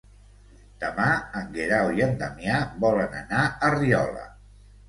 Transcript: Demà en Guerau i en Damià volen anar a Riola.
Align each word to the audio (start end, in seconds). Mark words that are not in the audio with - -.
Demà 0.83 1.05
en 1.41 1.51
Guerau 1.59 1.91
i 1.99 2.03
en 2.07 2.17
Damià 2.23 2.57
volen 2.87 3.15
anar 3.23 3.47
a 3.69 3.73
Riola. 3.79 4.29